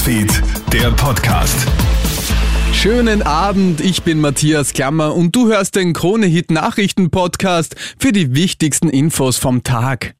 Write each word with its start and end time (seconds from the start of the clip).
Newsfeed, 0.00 0.42
der 0.72 0.90
Podcast. 0.92 1.66
Schönen 2.72 3.20
Abend, 3.22 3.82
ich 3.82 4.02
bin 4.02 4.18
Matthias 4.18 4.72
Klammer 4.72 5.14
und 5.14 5.36
du 5.36 5.48
hörst 5.48 5.76
den 5.76 5.92
Krone-Hit 5.92 6.50
Nachrichten 6.50 7.10
Podcast 7.10 7.76
für 7.98 8.10
die 8.10 8.34
wichtigsten 8.34 8.88
Infos 8.88 9.36
vom 9.36 9.62
Tag. 9.62 10.14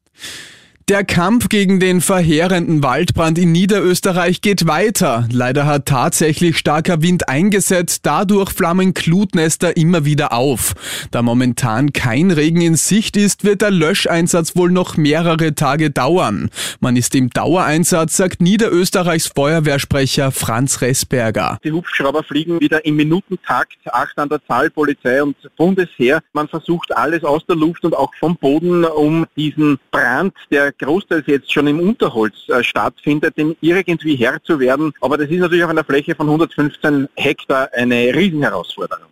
Der 0.87 1.03
Kampf 1.03 1.47
gegen 1.47 1.79
den 1.79 2.01
verheerenden 2.01 2.81
Waldbrand 2.81 3.37
in 3.37 3.51
Niederösterreich 3.51 4.41
geht 4.41 4.65
weiter. 4.65 5.27
Leider 5.31 5.67
hat 5.67 5.85
tatsächlich 5.85 6.57
starker 6.57 7.03
Wind 7.03 7.29
eingesetzt, 7.29 8.01
dadurch 8.03 8.49
flammen 8.49 8.95
Glutnester 8.95 9.77
immer 9.77 10.05
wieder 10.05 10.33
auf. 10.33 10.73
Da 11.11 11.21
momentan 11.21 11.93
kein 11.93 12.31
Regen 12.31 12.61
in 12.61 12.75
Sicht 12.75 13.15
ist, 13.15 13.43
wird 13.43 13.61
der 13.61 13.69
Löscheinsatz 13.69 14.55
wohl 14.55 14.71
noch 14.71 14.97
mehrere 14.97 15.53
Tage 15.53 15.91
dauern. 15.91 16.49
Man 16.79 16.95
ist 16.95 17.13
im 17.13 17.29
Dauereinsatz, 17.29 18.17
sagt 18.17 18.41
Niederösterreichs 18.41 19.31
Feuerwehrsprecher 19.35 20.31
Franz 20.31 20.81
Ressberger. 20.81 21.59
Die 21.63 21.71
Hubschrauber 21.71 22.23
fliegen 22.23 22.59
wieder 22.59 22.83
im 22.85 22.95
Minutentakt, 22.95 23.77
acht 23.91 24.17
an 24.17 24.29
der 24.29 24.43
Zahl, 24.47 24.71
Polizei 24.71 25.21
und 25.21 25.35
Bundesheer. 25.57 26.21
Man 26.33 26.47
versucht 26.47 26.95
alles 26.97 27.23
aus 27.23 27.45
der 27.45 27.55
Luft 27.55 27.85
und 27.85 27.95
auch 27.95 28.11
vom 28.19 28.35
Boden, 28.35 28.83
um 28.83 29.27
diesen 29.35 29.79
Brand, 29.91 30.33
der 30.49 30.71
großteils 30.81 31.25
jetzt 31.27 31.51
schon 31.51 31.67
im 31.67 31.79
Unterholz 31.79 32.35
äh, 32.49 32.63
stattfindet, 32.63 33.37
dem 33.37 33.55
irgendwie 33.61 34.15
Herr 34.15 34.41
zu 34.43 34.59
werden. 34.59 34.91
Aber 35.01 35.17
das 35.17 35.29
ist 35.29 35.39
natürlich 35.39 35.63
auf 35.63 35.69
einer 35.69 35.83
Fläche 35.83 36.15
von 36.15 36.27
115 36.27 37.07
Hektar 37.15 37.69
eine 37.73 38.13
Riesenherausforderung. 38.13 39.11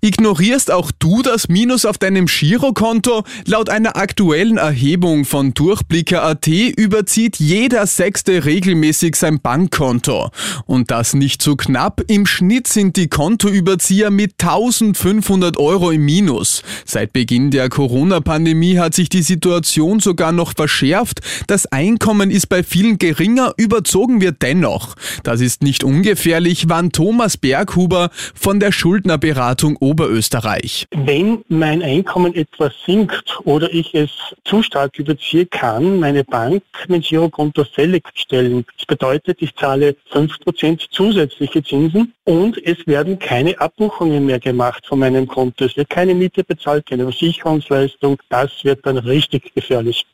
Ignorierst 0.00 0.70
auch 0.70 0.92
du 0.98 1.22
das 1.22 1.48
Minus 1.48 1.84
auf 1.84 1.98
deinem 1.98 2.26
Girokonto? 2.26 3.24
Laut 3.46 3.68
einer 3.68 3.96
aktuellen 3.96 4.58
Erhebung 4.58 5.24
von 5.24 5.54
Durchblicker.at 5.54 6.46
überzieht 6.46 7.36
jeder 7.38 7.86
Sechste 7.86 8.44
regelmäßig 8.44 9.16
sein 9.16 9.40
Bankkonto. 9.40 10.30
Und 10.66 10.90
das 10.90 11.14
nicht 11.14 11.42
zu 11.42 11.48
so 11.50 11.56
knapp. 11.56 12.02
Im 12.08 12.26
Schnitt 12.26 12.68
sind 12.68 12.96
die 12.96 13.08
Kontoüberzieher 13.08 14.10
mit 14.10 14.34
1500 14.38 15.56
Euro 15.56 15.90
im 15.90 16.04
Minus. 16.04 16.62
Seit 16.84 17.14
Beginn 17.14 17.50
der 17.50 17.70
Corona-Pandemie 17.70 18.78
hat 18.78 18.92
sich 18.92 19.08
die 19.08 19.22
Situation 19.22 19.98
sogar 19.98 20.30
noch 20.30 20.52
verschärft. 20.54 21.20
Das 21.46 21.64
Einkommen 21.64 22.30
ist 22.30 22.50
bei 22.50 22.62
vielen 22.62 22.98
geringer, 22.98 23.54
überzogen 23.56 24.20
wird 24.20 24.42
dennoch. 24.42 24.94
Das 25.22 25.40
ist 25.40 25.62
nicht 25.62 25.84
ungefährlich, 25.84 26.68
wann 26.68 26.92
Thomas 26.92 27.38
Berghuber 27.38 28.10
von 28.34 28.60
der 28.60 28.70
Schuldnerberatung 28.70 29.76
Oberösterreich. 29.88 30.86
Wenn 30.90 31.42
mein 31.48 31.82
Einkommen 31.82 32.34
etwas 32.34 32.74
sinkt 32.84 33.38
oder 33.44 33.72
ich 33.72 33.94
es 33.94 34.10
zu 34.44 34.62
stark 34.62 34.98
überziehe, 34.98 35.46
kann 35.46 35.98
meine 35.98 36.24
Bank 36.24 36.62
mein 36.88 37.00
Girokonto 37.00 37.64
fällig 37.64 38.04
stellen. 38.14 38.66
Das 38.76 38.84
bedeutet, 38.84 39.38
ich 39.40 39.56
zahle 39.56 39.96
5% 40.12 40.90
zusätzliche 40.90 41.62
Zinsen 41.62 42.12
und 42.24 42.58
es 42.66 42.86
werden 42.86 43.18
keine 43.18 43.58
Abbuchungen 43.58 44.26
mehr 44.26 44.40
gemacht 44.40 44.84
von 44.86 44.98
meinem 44.98 45.26
Konto. 45.26 45.64
Es 45.64 45.76
wird 45.76 45.88
keine 45.88 46.14
Miete 46.14 46.44
bezahlt, 46.44 46.84
keine 46.84 47.04
Versicherungsleistung. 47.04 48.18
Das 48.28 48.50
wird 48.64 48.84
dann 48.84 48.98
richtig 48.98 49.54
gefährlich. 49.54 50.04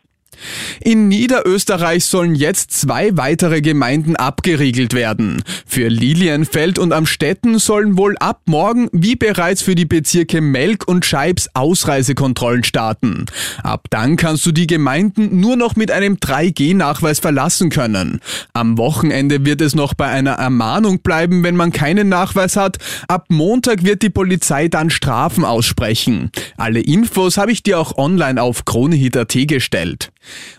In 0.80 1.08
Niederösterreich 1.08 2.04
sollen 2.04 2.34
jetzt 2.34 2.72
zwei 2.72 3.16
weitere 3.16 3.60
Gemeinden 3.60 4.16
abgeriegelt 4.16 4.94
werden. 4.94 5.42
Für 5.74 5.88
Lilienfeld 5.88 6.78
und 6.78 6.92
Amstetten 6.92 7.58
sollen 7.58 7.98
wohl 7.98 8.16
ab 8.18 8.42
morgen, 8.46 8.88
wie 8.92 9.16
bereits 9.16 9.60
für 9.60 9.74
die 9.74 9.86
Bezirke 9.86 10.40
Melk 10.40 10.86
und 10.86 11.04
Scheibs, 11.04 11.50
Ausreisekontrollen 11.52 12.62
starten. 12.62 13.26
Ab 13.64 13.88
dann 13.90 14.14
kannst 14.14 14.46
du 14.46 14.52
die 14.52 14.68
Gemeinden 14.68 15.40
nur 15.40 15.56
noch 15.56 15.74
mit 15.74 15.90
einem 15.90 16.18
3G-Nachweis 16.18 17.18
verlassen 17.18 17.70
können. 17.70 18.20
Am 18.52 18.78
Wochenende 18.78 19.44
wird 19.44 19.60
es 19.60 19.74
noch 19.74 19.94
bei 19.94 20.06
einer 20.06 20.34
Ermahnung 20.34 21.00
bleiben, 21.00 21.42
wenn 21.42 21.56
man 21.56 21.72
keinen 21.72 22.08
Nachweis 22.08 22.54
hat. 22.54 22.78
Ab 23.08 23.24
Montag 23.30 23.82
wird 23.82 24.02
die 24.02 24.10
Polizei 24.10 24.68
dann 24.68 24.90
Strafen 24.90 25.44
aussprechen. 25.44 26.30
Alle 26.56 26.78
Infos 26.78 27.36
habe 27.36 27.50
ich 27.50 27.64
dir 27.64 27.80
auch 27.80 27.98
online 27.98 28.40
auf 28.40 28.64
kronehit.at 28.64 29.34
gestellt. 29.48 30.12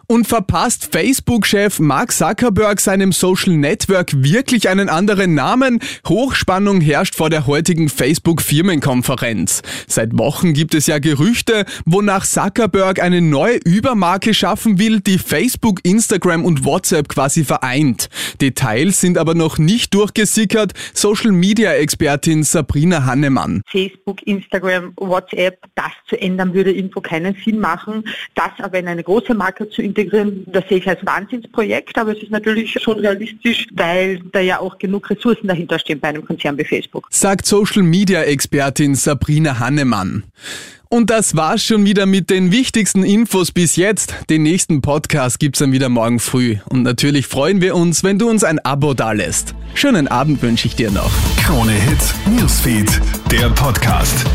Und 0.08 0.28
verpasst 0.28 0.90
Facebook-Chef 0.92 1.80
Mark 1.80 2.12
Zuckerberg 2.12 2.80
seinem 2.80 3.12
Social 3.12 3.56
Network 3.56 4.12
wirklich 4.24 4.70
einen 4.70 4.88
anderen 4.90 5.34
Namen? 5.34 5.80
Hochspannung 6.08 6.80
herrscht 6.80 7.16
vor 7.16 7.32
der 7.32 7.48
heutigen 7.48 7.90
Facebook-Firmenkonferenz. 7.90 9.64
Seit 9.88 10.18
Wochen 10.18 10.54
gibt 10.54 10.76
es 10.76 10.86
ja 10.86 11.00
Gerüchte, 11.00 11.66
wonach 11.86 12.26
Zuckerberg 12.26 13.02
eine 13.02 13.22
neue 13.22 13.58
Übermarke 13.66 14.34
schaffen 14.34 14.78
will, 14.78 15.00
die 15.00 15.18
Facebook, 15.18 15.80
Instagram 15.84 16.46
und 16.46 16.66
WhatsApp 16.66 17.10
quasi 17.10 17.44
vereint. 17.44 18.10
Details 18.42 19.02
sind 19.02 19.18
aber 19.18 19.34
noch 19.34 19.58
nicht 19.58 19.94
durchgesickert. 19.94 20.74
Social-Media-Expertin 20.94 22.44
Sabrina 22.44 23.06
Hannemann. 23.06 23.64
Facebook, 23.68 24.22
Instagram, 24.28 24.94
WhatsApp, 24.98 25.60
das 25.74 25.92
zu 26.08 26.20
ändern 26.20 26.54
würde 26.54 26.72
irgendwo 26.72 27.02
keinen 27.02 27.36
Sinn 27.44 27.60
machen. 27.60 28.04
Das 28.36 28.52
aber 28.60 28.80
in 28.80 28.88
eine 28.88 29.04
große 29.04 29.34
Marke 29.34 29.55
zu 29.70 29.82
integrieren, 29.82 30.44
das 30.48 30.64
sehe 30.70 30.78
ich 30.78 30.88
als 30.88 31.06
Wahnsinnsprojekt, 31.06 31.98
aber 31.98 32.12
es 32.12 32.24
ist 32.24 32.32
natürlich 32.32 32.72
schon 32.82 33.00
realistisch, 33.00 33.68
weil 33.74 34.20
da 34.32 34.40
ja 34.40 34.60
auch 34.60 34.78
genug 34.78 35.10
Ressourcen 35.10 35.48
dahinter 35.48 35.80
stehen 35.80 36.00
bei 36.00 36.10
einem 36.10 36.26
Konzern 36.26 36.58
wie 36.58 36.66
Facebook. 36.66 37.08
Sagt 37.10 37.46
Social 37.46 37.84
Media 37.84 38.24
Expertin 38.24 38.96
Sabrina 38.96 39.60
Hannemann. 39.60 40.24
Und 40.90 41.10
das 41.10 41.36
war's 41.36 41.64
schon 41.64 41.86
wieder 41.86 42.06
mit 42.06 42.30
den 42.30 42.52
wichtigsten 42.52 43.04
Infos 43.04 43.52
bis 43.52 43.76
jetzt. 43.76 44.16
Den 44.30 44.44
nächsten 44.44 44.82
Podcast 44.82 45.40
gibt's 45.40 45.60
dann 45.60 45.72
wieder 45.72 45.90
morgen 45.90 46.20
früh. 46.20 46.58
Und 46.70 46.84
natürlich 46.84 47.28
freuen 47.28 47.60
wir 47.60 47.76
uns, 47.76 48.04
wenn 48.04 48.20
du 48.20 48.30
uns 48.30 48.44
ein 48.44 48.60
Abo 48.60 48.94
dalässt. 48.94 49.56
Schönen 49.74 50.08
Abend 50.08 50.42
wünsche 50.42 50.68
ich 50.68 50.76
dir 50.76 50.92
noch. 50.92 51.12
Krone 51.44 51.74
Hits, 51.74 52.14
Newsfeed, 52.28 53.02
der 53.32 53.50
Podcast. 53.50 54.26